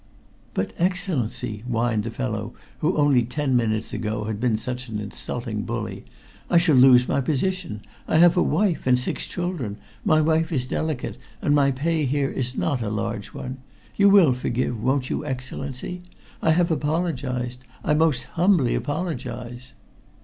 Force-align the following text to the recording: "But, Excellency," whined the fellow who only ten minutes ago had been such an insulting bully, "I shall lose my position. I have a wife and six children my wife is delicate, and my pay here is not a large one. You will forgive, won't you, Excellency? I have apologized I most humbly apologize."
"But, 0.55 0.73
Excellency," 0.79 1.63
whined 1.67 2.03
the 2.05 2.09
fellow 2.09 2.55
who 2.79 2.97
only 2.97 3.21
ten 3.21 3.55
minutes 3.55 3.93
ago 3.93 4.23
had 4.23 4.39
been 4.39 4.57
such 4.57 4.87
an 4.89 4.97
insulting 4.97 5.61
bully, 5.61 6.05
"I 6.49 6.57
shall 6.57 6.73
lose 6.75 7.07
my 7.07 7.21
position. 7.21 7.81
I 8.07 8.17
have 8.17 8.35
a 8.35 8.41
wife 8.41 8.87
and 8.87 8.97
six 8.97 9.27
children 9.27 9.77
my 10.03 10.19
wife 10.19 10.51
is 10.51 10.65
delicate, 10.65 11.17
and 11.39 11.53
my 11.53 11.69
pay 11.69 12.05
here 12.05 12.31
is 12.31 12.57
not 12.57 12.81
a 12.81 12.89
large 12.89 13.27
one. 13.27 13.57
You 13.95 14.09
will 14.09 14.33
forgive, 14.33 14.81
won't 14.81 15.11
you, 15.11 15.23
Excellency? 15.23 16.01
I 16.41 16.49
have 16.49 16.71
apologized 16.71 17.63
I 17.83 17.93
most 17.93 18.23
humbly 18.23 18.73
apologize." 18.73 19.73